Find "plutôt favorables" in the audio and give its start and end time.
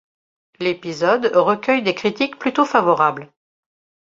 2.39-3.31